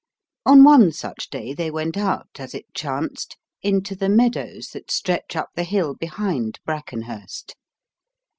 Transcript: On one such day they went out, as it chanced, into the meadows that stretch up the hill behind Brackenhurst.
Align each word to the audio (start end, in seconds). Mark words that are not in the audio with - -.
On 0.47 0.63
one 0.63 0.91
such 0.91 1.29
day 1.29 1.53
they 1.53 1.69
went 1.69 1.95
out, 1.95 2.39
as 2.39 2.55
it 2.55 2.73
chanced, 2.73 3.37
into 3.61 3.95
the 3.95 4.09
meadows 4.09 4.69
that 4.69 4.89
stretch 4.89 5.35
up 5.35 5.49
the 5.53 5.61
hill 5.63 5.93
behind 5.93 6.59
Brackenhurst. 6.65 7.53